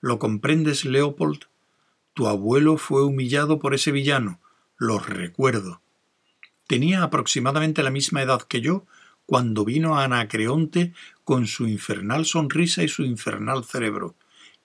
¿Lo 0.00 0.20
comprendes, 0.20 0.84
Leopold? 0.84 1.46
Tu 2.14 2.28
abuelo 2.28 2.76
fue 2.76 3.04
humillado 3.04 3.58
por 3.58 3.74
ese 3.74 3.90
villano, 3.90 4.38
lo 4.78 4.98
recuerdo. 4.98 5.80
Tenía 6.66 7.02
aproximadamente 7.02 7.82
la 7.82 7.90
misma 7.90 8.22
edad 8.22 8.42
que 8.42 8.60
yo 8.60 8.86
cuando 9.24 9.64
vino 9.64 9.98
a 9.98 10.04
Anacreonte 10.04 10.94
con 11.24 11.46
su 11.46 11.66
infernal 11.66 12.26
sonrisa 12.26 12.82
y 12.82 12.88
su 12.88 13.02
infernal 13.02 13.64
cerebro, 13.64 14.14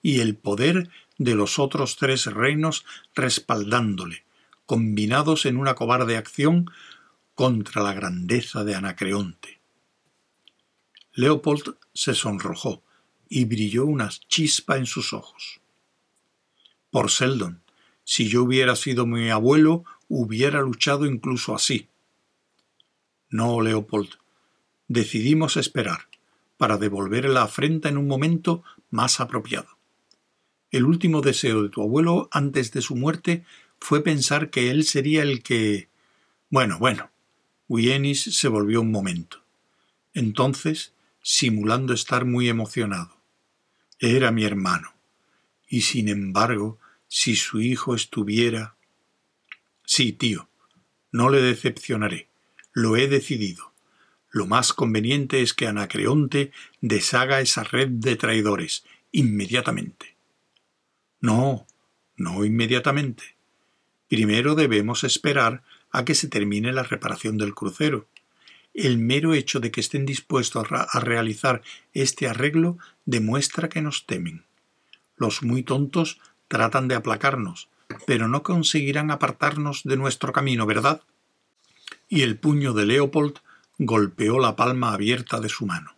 y 0.00 0.20
el 0.20 0.36
poder 0.36 0.88
de 1.18 1.34
los 1.34 1.58
otros 1.58 1.96
tres 1.96 2.26
reinos 2.26 2.84
respaldándole, 3.14 4.24
combinados 4.66 5.46
en 5.46 5.56
una 5.56 5.74
cobarde 5.74 6.16
acción 6.16 6.70
contra 7.34 7.82
la 7.82 7.92
grandeza 7.92 8.64
de 8.64 8.74
Anacreonte. 8.74 9.60
Leopold 11.14 11.76
se 11.92 12.14
sonrojó 12.14 12.82
y 13.28 13.44
brilló 13.44 13.84
una 13.84 14.08
chispa 14.28 14.76
en 14.76 14.86
sus 14.86 15.12
ojos. 15.12 15.60
Por 16.90 17.10
Seldon, 17.10 17.62
si 18.04 18.28
yo 18.28 18.42
hubiera 18.42 18.76
sido 18.76 19.06
mi 19.06 19.30
abuelo, 19.30 19.84
hubiera 20.14 20.60
luchado 20.60 21.06
incluso 21.06 21.54
así. 21.54 21.88
No, 23.30 23.62
Leopold, 23.62 24.10
decidimos 24.86 25.56
esperar, 25.56 26.08
para 26.58 26.76
devolver 26.76 27.24
la 27.30 27.44
afrenta 27.44 27.88
en 27.88 27.96
un 27.96 28.08
momento 28.08 28.62
más 28.90 29.20
apropiado. 29.20 29.68
El 30.70 30.84
último 30.84 31.22
deseo 31.22 31.62
de 31.62 31.70
tu 31.70 31.80
abuelo 31.80 32.28
antes 32.30 32.72
de 32.72 32.82
su 32.82 32.94
muerte 32.94 33.44
fue 33.80 34.02
pensar 34.02 34.50
que 34.50 34.70
él 34.70 34.84
sería 34.84 35.22
el 35.22 35.42
que. 35.42 35.88
Bueno, 36.50 36.78
bueno. 36.78 37.10
Wienis 37.68 38.22
se 38.22 38.48
volvió 38.48 38.82
un 38.82 38.90
momento. 38.90 39.42
Entonces, 40.12 40.92
simulando 41.22 41.94
estar 41.94 42.26
muy 42.26 42.50
emocionado. 42.50 43.16
Era 43.98 44.30
mi 44.30 44.44
hermano. 44.44 44.92
Y 45.68 45.80
sin 45.80 46.10
embargo, 46.10 46.78
si 47.08 47.34
su 47.34 47.62
hijo 47.62 47.94
estuviera. 47.94 48.76
Sí, 49.84 50.12
tío, 50.12 50.48
no 51.10 51.28
le 51.28 51.42
decepcionaré. 51.42 52.28
Lo 52.72 52.96
he 52.96 53.08
decidido. 53.08 53.72
Lo 54.30 54.46
más 54.46 54.72
conveniente 54.72 55.42
es 55.42 55.52
que 55.52 55.66
Anacreonte 55.66 56.52
deshaga 56.80 57.40
esa 57.40 57.64
red 57.64 57.88
de 57.88 58.16
traidores 58.16 58.84
inmediatamente. 59.10 60.16
No, 61.20 61.66
no 62.16 62.44
inmediatamente. 62.44 63.36
Primero 64.08 64.54
debemos 64.54 65.04
esperar 65.04 65.62
a 65.90 66.04
que 66.04 66.14
se 66.14 66.28
termine 66.28 66.72
la 66.72 66.82
reparación 66.82 67.36
del 67.36 67.54
crucero. 67.54 68.08
El 68.72 68.96
mero 68.96 69.34
hecho 69.34 69.60
de 69.60 69.70
que 69.70 69.82
estén 69.82 70.06
dispuestos 70.06 70.66
a 70.70 71.00
realizar 71.00 71.60
este 71.92 72.26
arreglo 72.26 72.78
demuestra 73.04 73.68
que 73.68 73.82
nos 73.82 74.06
temen. 74.06 74.44
Los 75.16 75.42
muy 75.42 75.62
tontos 75.62 76.18
tratan 76.48 76.88
de 76.88 76.94
aplacarnos, 76.94 77.68
pero 78.06 78.28
no 78.28 78.42
conseguirán 78.42 79.10
apartarnos 79.10 79.82
de 79.84 79.96
nuestro 79.96 80.32
camino, 80.32 80.66
¿verdad? 80.66 81.02
Y 82.08 82.22
el 82.22 82.38
puño 82.38 82.72
de 82.72 82.86
Leopold 82.86 83.38
golpeó 83.78 84.38
la 84.38 84.56
palma 84.56 84.92
abierta 84.92 85.40
de 85.40 85.48
su 85.48 85.66
mano. 85.66 85.96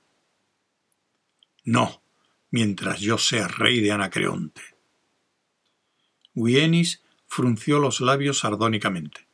No, 1.65 2.03
mientras 2.51 3.01
yo 3.01 3.19
sea 3.19 3.49
rey 3.49 3.81
de 3.81 3.93
Anacreonte. 3.93 4.63
Wienis 6.35 7.03
frunció 7.27 7.79
los 7.79 8.01
labios 8.01 8.41
sardónicamente. 8.41 9.27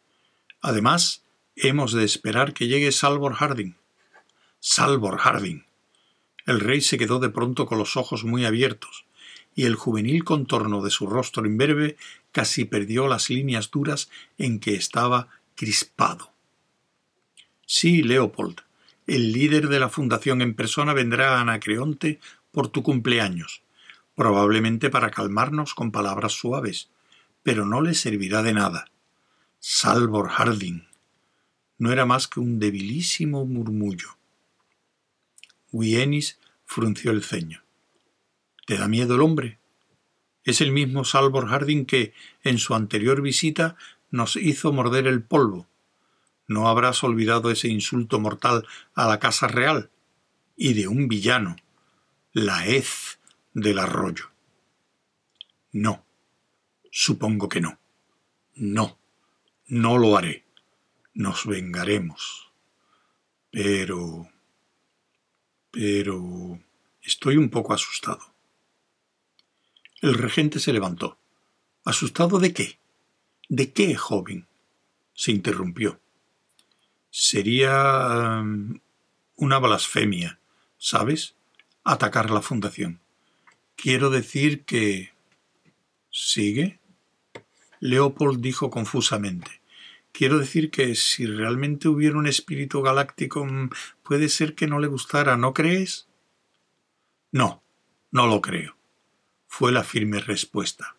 Además, 0.60 1.24
hemos 1.56 1.92
de 1.92 2.04
esperar 2.04 2.54
que 2.54 2.66
llegue 2.66 2.92
Salvor 2.92 3.34
Harding. 3.34 3.76
Salvor 4.60 5.18
Harding. 5.18 5.64
El 6.46 6.60
rey 6.60 6.80
se 6.80 6.98
quedó 6.98 7.18
de 7.18 7.30
pronto 7.30 7.66
con 7.66 7.78
los 7.78 7.96
ojos 7.96 8.24
muy 8.24 8.44
abiertos, 8.44 9.04
y 9.54 9.64
el 9.64 9.74
juvenil 9.74 10.24
contorno 10.24 10.82
de 10.82 10.90
su 10.90 11.06
rostro 11.06 11.46
imberbe 11.46 11.96
casi 12.32 12.64
perdió 12.64 13.08
las 13.08 13.30
líneas 13.30 13.70
duras 13.70 14.10
en 14.38 14.60
que 14.60 14.74
estaba 14.74 15.28
crispado. 15.54 16.32
Sí, 17.66 18.02
Leopold, 18.02 18.60
el 19.06 19.32
líder 19.32 19.68
de 19.68 19.80
la 19.80 19.88
fundación 19.88 20.42
en 20.42 20.54
persona 20.54 20.92
vendrá 20.92 21.36
a 21.36 21.40
Anacreonte 21.40 22.20
por 22.50 22.68
tu 22.68 22.82
cumpleaños, 22.82 23.62
probablemente 24.14 24.90
para 24.90 25.10
calmarnos 25.10 25.74
con 25.74 25.92
palabras 25.92 26.32
suaves, 26.32 26.90
pero 27.42 27.66
no 27.66 27.80
le 27.80 27.94
servirá 27.94 28.42
de 28.42 28.54
nada. 28.54 28.90
Salvor 29.60 30.28
Harding. 30.30 30.86
No 31.78 31.92
era 31.92 32.06
más 32.06 32.28
que 32.28 32.40
un 32.40 32.58
debilísimo 32.58 33.46
murmullo. 33.46 34.16
Wienis 35.72 36.38
frunció 36.64 37.12
el 37.12 37.22
ceño. 37.22 37.62
¿Te 38.66 38.76
da 38.76 38.88
miedo 38.88 39.14
el 39.14 39.20
hombre? 39.20 39.59
Es 40.44 40.60
el 40.60 40.72
mismo 40.72 41.04
Salvor 41.04 41.48
Harding 41.48 41.84
que, 41.84 42.12
en 42.42 42.58
su 42.58 42.74
anterior 42.74 43.22
visita, 43.22 43.76
nos 44.10 44.36
hizo 44.36 44.72
morder 44.72 45.06
el 45.06 45.22
polvo, 45.22 45.68
no 46.50 46.68
habrás 46.68 47.04
olvidado 47.04 47.52
ese 47.52 47.68
insulto 47.68 48.18
mortal 48.18 48.66
a 48.94 49.06
la 49.06 49.20
casa 49.20 49.46
real 49.46 49.88
y 50.56 50.72
de 50.72 50.88
un 50.88 51.06
villano, 51.06 51.54
la 52.32 52.66
hez 52.66 53.20
del 53.54 53.78
arroyo. 53.78 54.30
No, 55.70 56.04
supongo 56.90 57.48
que 57.48 57.60
no. 57.60 57.78
No, 58.56 58.98
no 59.68 59.96
lo 59.96 60.16
haré. 60.16 60.44
Nos 61.14 61.46
vengaremos. 61.46 62.50
Pero... 63.52 64.28
Pero... 65.70 66.58
Estoy 67.00 67.36
un 67.36 67.48
poco 67.48 67.74
asustado. 67.74 68.29
El 70.00 70.14
regente 70.14 70.60
se 70.60 70.72
levantó. 70.72 71.18
¿Asustado 71.84 72.38
de 72.38 72.52
qué? 72.52 72.78
¿De 73.48 73.72
qué, 73.72 73.94
joven? 73.96 74.46
se 75.20 75.32
interrumpió. 75.32 76.00
Sería 77.10 78.40
um, 78.40 78.80
una 79.36 79.58
blasfemia, 79.58 80.38
¿sabes? 80.78 81.34
Atacar 81.84 82.30
la 82.30 82.40
fundación. 82.40 83.00
Quiero 83.76 84.08
decir 84.08 84.64
que... 84.64 85.12
¿Sigue? 86.10 86.78
Leopold 87.80 88.40
dijo 88.40 88.70
confusamente. 88.70 89.60
Quiero 90.12 90.38
decir 90.38 90.70
que 90.70 90.94
si 90.94 91.26
realmente 91.26 91.88
hubiera 91.88 92.16
un 92.16 92.26
espíritu 92.26 92.80
galáctico, 92.80 93.44
mm, 93.44 93.68
puede 94.02 94.30
ser 94.30 94.54
que 94.54 94.66
no 94.66 94.78
le 94.78 94.86
gustara, 94.86 95.36
¿no 95.36 95.52
crees? 95.52 96.08
No, 97.30 97.62
no 98.10 98.26
lo 98.26 98.40
creo, 98.40 98.74
fue 99.52 99.72
la 99.72 99.82
firme 99.82 100.20
respuesta. 100.20 100.96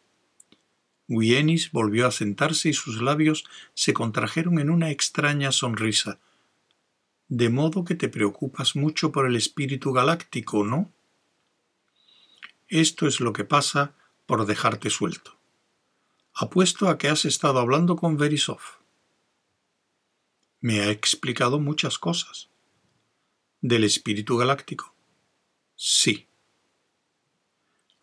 Wienis 1.08 1.72
volvió 1.72 2.06
a 2.06 2.12
sentarse 2.12 2.68
y 2.70 2.74
sus 2.74 3.02
labios 3.02 3.46
se 3.74 3.94
contrajeron 3.94 4.60
en 4.60 4.70
una 4.70 4.92
extraña 4.92 5.54
sonrisa. 5.54 6.20
De 7.30 7.50
modo 7.50 7.86
que 7.86 7.96
te 7.96 8.10
preocupas 8.10 8.76
mucho 8.76 9.14
por 9.14 9.26
el 9.26 9.38
espíritu 9.38 9.94
galáctico, 9.94 10.66
¿no? 10.66 10.92
Esto 12.68 13.08
es 13.08 13.22
lo 13.22 13.32
que 13.32 13.46
pasa 13.46 13.96
por 14.26 14.46
dejarte 14.46 14.90
suelto. 14.90 15.38
Apuesto 16.34 16.90
a 16.90 16.98
que 16.98 17.08
has 17.08 17.24
estado 17.24 17.58
hablando 17.58 17.96
con 17.96 18.18
Verisov. 18.18 18.60
Me 20.60 20.82
ha 20.82 20.90
explicado 20.92 21.58
muchas 21.58 21.98
cosas. 21.98 22.50
¿Del 23.62 23.86
espíritu 23.86 24.36
galáctico? 24.38 24.94
Sí. 25.78 26.28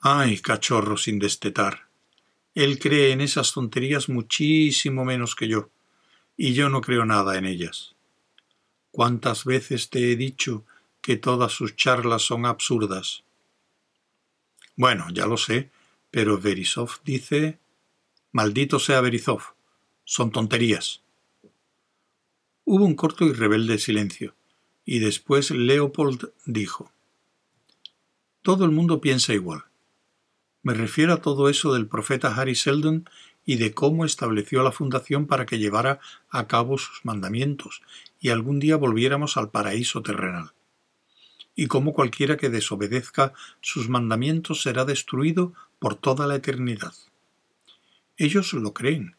Ay, 0.00 0.38
cachorro 0.38 0.96
sin 0.96 1.18
destetar. 1.18 1.88
Él 2.54 2.78
cree 2.78 3.10
en 3.10 3.20
esas 3.20 3.52
tonterías 3.52 4.08
muchísimo 4.08 5.04
menos 5.04 5.34
que 5.34 5.48
yo, 5.48 5.70
y 6.36 6.54
yo 6.54 6.68
no 6.68 6.80
creo 6.80 7.04
nada 7.04 7.36
en 7.36 7.46
ellas. 7.46 7.96
¿Cuántas 8.92 9.44
veces 9.44 9.90
te 9.90 10.12
he 10.12 10.16
dicho 10.16 10.64
que 11.00 11.16
todas 11.16 11.52
sus 11.52 11.74
charlas 11.74 12.22
son 12.22 12.46
absurdas? 12.46 13.24
Bueno, 14.76 15.06
ya 15.12 15.26
lo 15.26 15.36
sé, 15.36 15.70
pero 16.10 16.38
Verisov 16.38 17.00
dice... 17.04 17.58
Maldito 18.30 18.78
sea 18.78 19.00
Verisov. 19.00 19.42
Son 20.04 20.30
tonterías. 20.30 21.02
Hubo 22.64 22.84
un 22.84 22.94
corto 22.94 23.24
y 23.24 23.32
rebelde 23.32 23.78
silencio, 23.78 24.34
y 24.84 25.00
después 25.00 25.50
Leopold 25.50 26.30
dijo 26.44 26.92
Todo 28.42 28.64
el 28.64 28.70
mundo 28.70 29.00
piensa 29.00 29.32
igual. 29.32 29.67
Me 30.62 30.74
refiero 30.74 31.12
a 31.12 31.22
todo 31.22 31.48
eso 31.48 31.72
del 31.72 31.86
profeta 31.86 32.34
Harry 32.34 32.54
Seldon 32.54 33.08
y 33.44 33.56
de 33.56 33.72
cómo 33.72 34.04
estableció 34.04 34.62
la 34.62 34.72
fundación 34.72 35.26
para 35.26 35.46
que 35.46 35.58
llevara 35.58 36.00
a 36.28 36.46
cabo 36.46 36.76
sus 36.76 37.04
mandamientos 37.04 37.82
y 38.20 38.28
algún 38.28 38.58
día 38.58 38.76
volviéramos 38.76 39.36
al 39.36 39.50
paraíso 39.50 40.02
terrenal. 40.02 40.52
Y 41.54 41.66
cómo 41.66 41.92
cualquiera 41.92 42.36
que 42.36 42.50
desobedezca 42.50 43.32
sus 43.60 43.88
mandamientos 43.88 44.62
será 44.62 44.84
destruido 44.84 45.54
por 45.78 45.94
toda 45.94 46.26
la 46.26 46.36
eternidad. 46.36 46.92
Ellos 48.16 48.52
lo 48.52 48.74
creen. 48.74 49.16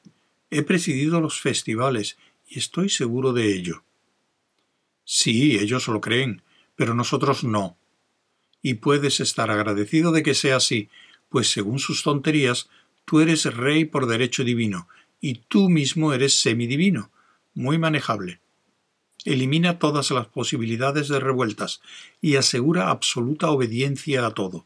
He 0.49 0.61
presidido 0.61 1.21
los 1.21 1.39
festivales 1.39 2.17
y 2.47 2.59
estoy 2.59 2.89
seguro 2.89 3.33
de 3.33 3.53
ello. 3.55 3.83
Sí, 5.05 5.57
ellos 5.57 5.87
lo 5.87 6.01
creen, 6.01 6.43
pero 6.75 6.93
nosotros 6.93 7.43
no. 7.43 7.77
Y 8.61 8.75
puedes 8.75 9.21
estar 9.21 9.49
agradecido 9.49 10.11
de 10.11 10.21
que 10.21 10.35
sea 10.35 10.57
así, 10.57 10.89
pues 11.29 11.51
según 11.51 11.79
sus 11.79 12.03
tonterías, 12.03 12.69
tú 13.05 13.21
eres 13.21 13.45
rey 13.45 13.85
por 13.85 14.07
derecho 14.07 14.43
divino, 14.43 14.87
y 15.21 15.35
tú 15.47 15.69
mismo 15.69 16.13
eres 16.13 16.39
semidivino, 16.39 17.11
muy 17.53 17.77
manejable. 17.77 18.39
Elimina 19.25 19.79
todas 19.79 20.11
las 20.11 20.27
posibilidades 20.27 21.07
de 21.07 21.19
revueltas 21.19 21.81
y 22.21 22.35
asegura 22.35 22.89
absoluta 22.89 23.49
obediencia 23.49 24.25
a 24.25 24.33
todo. 24.33 24.65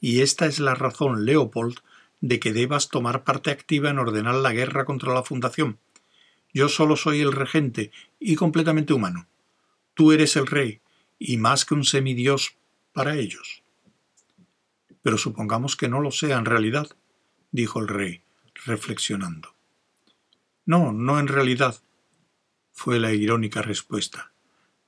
Y 0.00 0.20
esta 0.20 0.46
es 0.46 0.58
la 0.58 0.74
razón, 0.74 1.26
Leopold, 1.26 1.78
de 2.20 2.40
que 2.40 2.52
debas 2.52 2.88
tomar 2.88 3.24
parte 3.24 3.50
activa 3.50 3.90
en 3.90 3.98
ordenar 3.98 4.36
la 4.36 4.52
guerra 4.52 4.84
contra 4.84 5.12
la 5.12 5.22
Fundación. 5.22 5.78
Yo 6.52 6.68
solo 6.68 6.96
soy 6.96 7.20
el 7.20 7.32
regente 7.32 7.90
y 8.18 8.36
completamente 8.36 8.94
humano. 8.94 9.26
Tú 9.92 10.12
eres 10.12 10.36
el 10.36 10.46
rey, 10.46 10.80
y 11.18 11.36
más 11.36 11.64
que 11.64 11.74
un 11.74 11.84
semidios 11.84 12.54
para 12.92 13.16
ellos. 13.16 13.63
Pero 15.04 15.18
supongamos 15.18 15.76
que 15.76 15.86
no 15.86 16.00
lo 16.00 16.10
sea 16.10 16.38
en 16.38 16.46
realidad, 16.46 16.88
dijo 17.52 17.78
el 17.78 17.88
rey, 17.88 18.22
reflexionando. 18.64 19.54
No, 20.64 20.92
no 20.92 21.20
en 21.20 21.28
realidad, 21.28 21.76
fue 22.72 22.98
la 22.98 23.12
irónica 23.12 23.60
respuesta, 23.60 24.32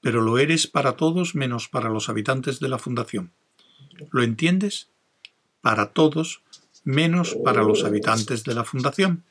pero 0.00 0.22
lo 0.22 0.38
eres 0.38 0.66
para 0.66 0.96
todos 0.96 1.34
menos 1.34 1.68
para 1.68 1.90
los 1.90 2.08
habitantes 2.08 2.60
de 2.60 2.68
la 2.68 2.78
Fundación. 2.78 3.30
¿Lo 4.10 4.22
entiendes? 4.22 4.88
Para 5.60 5.90
todos 5.92 6.40
menos 6.82 7.36
para 7.44 7.62
los 7.62 7.84
habitantes 7.84 8.42
de 8.44 8.54
la 8.54 8.64
Fundación. 8.64 9.22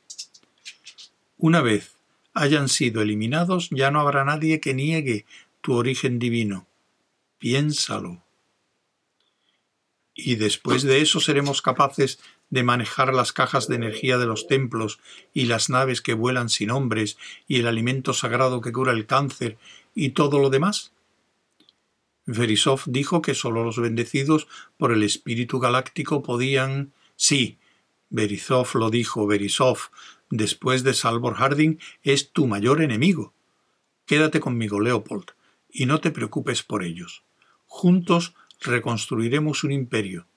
Una 1.37 1.61
vez 1.61 1.95
hayan 2.35 2.69
sido 2.69 3.01
eliminados, 3.01 3.69
ya 3.71 3.89
no 3.89 4.01
habrá 4.01 4.23
nadie 4.23 4.59
que 4.59 4.75
niegue 4.75 5.25
tu 5.61 5.73
origen 5.73 6.19
divino. 6.19 6.67
Piénsalo. 7.39 8.24
Y 10.15 10.35
después 10.35 10.83
de 10.83 11.01
eso 11.01 11.19
seremos 11.19 11.61
capaces 11.61 12.19
de 12.49 12.63
manejar 12.63 13.13
las 13.13 13.33
cajas 13.33 13.67
de 13.67 13.75
energía 13.75 14.17
de 14.17 14.25
los 14.25 14.47
templos 14.47 14.99
y 15.33 15.45
las 15.45 15.69
naves 15.69 16.01
que 16.01 16.13
vuelan 16.13 16.47
sin 16.47 16.71
hombres 16.71 17.17
y 17.47 17.59
el 17.59 17.67
alimento 17.67 18.13
sagrado 18.13 18.61
que 18.61 18.71
cura 18.71 18.93
el 18.93 19.05
cáncer 19.05 19.57
y 19.93 20.11
todo 20.11 20.39
lo 20.39 20.49
demás? 20.49 20.93
Verisov 22.25 22.83
dijo 22.85 23.21
que 23.21 23.35
sólo 23.35 23.63
los 23.63 23.77
bendecidos 23.77 24.47
por 24.77 24.93
el 24.93 25.03
espíritu 25.03 25.59
galáctico 25.59 26.23
podían. 26.23 26.93
Sí, 27.17 27.57
Verisov 28.09 28.69
lo 28.75 28.89
dijo, 28.89 29.27
Verisov, 29.27 29.77
después 30.29 30.83
de 30.83 30.93
Salvor 30.93 31.35
Harding, 31.35 31.77
es 32.03 32.31
tu 32.31 32.47
mayor 32.47 32.81
enemigo. 32.81 33.33
Quédate 34.05 34.39
conmigo, 34.39 34.79
Leopold, 34.79 35.31
y 35.69 35.85
no 35.85 35.99
te 35.99 36.11
preocupes 36.11 36.63
por 36.63 36.83
ellos. 36.83 37.23
Juntos 37.67 38.33
reconstruiremos 38.61 39.63
un 39.63 39.71
imperio, 39.71 40.27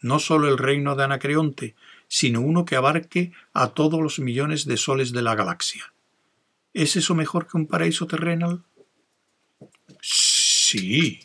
no 0.00 0.18
sólo 0.18 0.48
el 0.48 0.58
reino 0.58 0.94
de 0.94 1.04
Anacreonte, 1.04 1.74
sino 2.08 2.40
uno 2.40 2.64
que 2.64 2.76
abarque 2.76 3.32
a 3.52 3.68
todos 3.68 4.00
los 4.00 4.18
millones 4.18 4.64
de 4.64 4.76
soles 4.76 5.12
de 5.12 5.22
la 5.22 5.34
galaxia. 5.34 5.92
¿Es 6.72 6.96
eso 6.96 7.14
mejor 7.14 7.46
que 7.46 7.56
un 7.56 7.66
paraíso 7.66 8.06
terrenal? 8.06 8.62
Sí. 10.00 11.20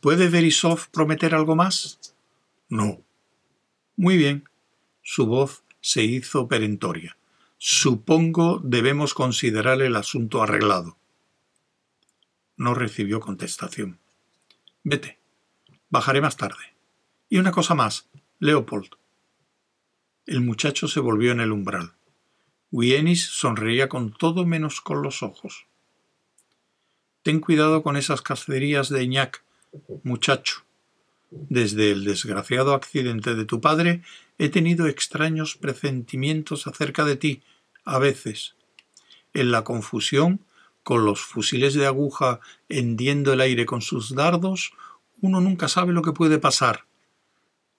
¿Puede 0.00 0.28
Verisov 0.28 0.88
prometer 0.90 1.34
algo 1.34 1.56
más? 1.56 2.14
No. 2.68 3.02
Muy 3.96 4.16
bien. 4.16 4.48
Su 5.02 5.26
voz 5.26 5.64
se 5.80 6.02
hizo 6.04 6.48
perentoria. 6.48 7.16
Supongo 7.58 8.60
debemos 8.62 9.14
considerar 9.14 9.82
el 9.82 9.96
asunto 9.96 10.42
arreglado. 10.42 10.96
No 12.56 12.74
recibió 12.74 13.20
contestación. 13.20 13.98
Vete. 14.82 15.18
Bajaré 15.94 16.20
más 16.20 16.36
tarde. 16.36 16.74
Y 17.28 17.38
una 17.38 17.52
cosa 17.52 17.76
más, 17.76 18.08
Leopold. 18.40 18.96
El 20.26 20.40
muchacho 20.40 20.88
se 20.88 20.98
volvió 20.98 21.30
en 21.30 21.38
el 21.38 21.52
umbral. 21.52 21.92
Wienis 22.72 23.26
sonreía 23.26 23.88
con 23.88 24.12
todo 24.12 24.44
menos 24.44 24.80
con 24.80 25.02
los 25.02 25.22
ojos. 25.22 25.66
Ten 27.22 27.38
cuidado 27.38 27.84
con 27.84 27.96
esas 27.96 28.22
cacerías 28.22 28.88
de 28.88 29.04
Iñac, 29.04 29.44
muchacho. 30.02 30.64
Desde 31.30 31.92
el 31.92 32.02
desgraciado 32.02 32.74
accidente 32.74 33.36
de 33.36 33.44
tu 33.44 33.60
padre 33.60 34.02
He 34.36 34.48
tenido 34.48 34.88
extraños 34.88 35.54
presentimientos 35.54 36.66
acerca 36.66 37.04
de 37.04 37.14
ti, 37.14 37.42
a 37.84 38.00
veces. 38.00 38.56
En 39.32 39.52
la 39.52 39.62
confusión, 39.62 40.40
con 40.82 41.04
los 41.04 41.20
fusiles 41.20 41.74
de 41.74 41.86
aguja 41.86 42.40
hendiendo 42.68 43.32
el 43.32 43.40
aire 43.40 43.64
con 43.64 43.80
sus 43.80 44.16
dardos, 44.16 44.72
uno 45.24 45.40
nunca 45.40 45.68
sabe 45.68 45.94
lo 45.94 46.02
que 46.02 46.12
puede 46.12 46.38
pasar. 46.38 46.84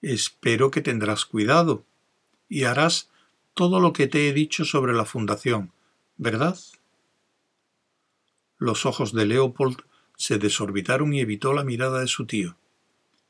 Espero 0.02 0.72
que 0.72 0.80
tendrás 0.80 1.24
cuidado 1.24 1.84
y 2.48 2.64
harás 2.64 3.08
todo 3.54 3.78
lo 3.78 3.92
que 3.92 4.08
te 4.08 4.28
he 4.28 4.32
dicho 4.32 4.64
sobre 4.64 4.92
la 4.92 5.04
fundación, 5.04 5.70
¿verdad? 6.16 6.58
Los 8.58 8.84
ojos 8.84 9.12
de 9.12 9.26
Leopold 9.26 9.82
se 10.16 10.38
desorbitaron 10.38 11.14
y 11.14 11.20
evitó 11.20 11.52
la 11.52 11.62
mirada 11.62 12.00
de 12.00 12.08
su 12.08 12.26
tío. 12.26 12.56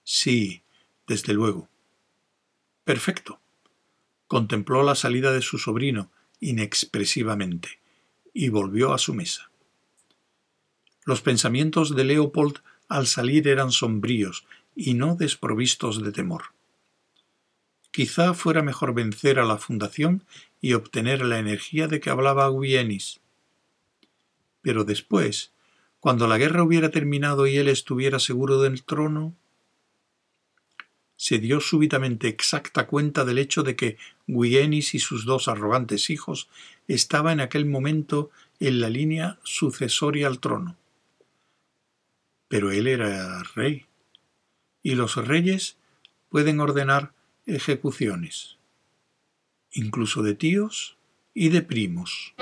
Sí, 0.02 0.62
desde 1.06 1.34
luego. 1.34 1.68
Perfecto. 2.84 3.38
Contempló 4.28 4.82
la 4.82 4.94
salida 4.94 5.30
de 5.32 5.42
su 5.42 5.58
sobrino 5.58 6.10
inexpresivamente 6.40 7.80
y 8.32 8.48
volvió 8.48 8.94
a 8.94 8.98
su 8.98 9.12
mesa. 9.12 9.50
Los 11.04 11.20
pensamientos 11.20 11.94
de 11.94 12.04
Leopold 12.04 12.62
al 12.88 13.06
salir 13.06 13.48
eran 13.48 13.72
sombríos 13.72 14.44
y 14.74 14.94
no 14.94 15.16
desprovistos 15.16 16.02
de 16.02 16.12
temor. 16.12 16.52
Quizá 17.90 18.34
fuera 18.34 18.62
mejor 18.62 18.92
vencer 18.92 19.38
a 19.38 19.44
la 19.44 19.56
fundación 19.56 20.24
y 20.60 20.74
obtener 20.74 21.24
la 21.24 21.38
energía 21.38 21.88
de 21.88 22.00
que 22.00 22.10
hablaba 22.10 22.50
Wienis. 22.50 23.20
Pero 24.60 24.84
después, 24.84 25.52
cuando 26.00 26.26
la 26.26 26.38
guerra 26.38 26.62
hubiera 26.62 26.90
terminado 26.90 27.46
y 27.46 27.56
él 27.56 27.68
estuviera 27.68 28.18
seguro 28.18 28.60
del 28.60 28.82
trono, 28.82 29.34
se 31.16 31.38
dio 31.38 31.60
súbitamente 31.60 32.28
exacta 32.28 32.86
cuenta 32.86 33.24
del 33.24 33.38
hecho 33.38 33.62
de 33.62 33.74
que 33.74 33.96
Guienis 34.26 34.94
y 34.94 34.98
sus 34.98 35.24
dos 35.24 35.48
arrogantes 35.48 36.10
hijos 36.10 36.48
estaban 36.88 37.34
en 37.34 37.40
aquel 37.40 37.64
momento 37.64 38.30
en 38.60 38.80
la 38.80 38.90
línea 38.90 39.38
sucesoria 39.42 40.26
al 40.26 40.40
trono. 40.40 40.76
Pero 42.48 42.70
él 42.70 42.86
era 42.86 43.42
rey, 43.54 43.86
y 44.82 44.94
los 44.94 45.16
reyes 45.16 45.76
pueden 46.28 46.60
ordenar 46.60 47.12
ejecuciones, 47.46 48.58
incluso 49.72 50.22
de 50.22 50.34
tíos 50.34 50.96
y 51.34 51.48
de 51.48 51.62
primos. 51.62 52.34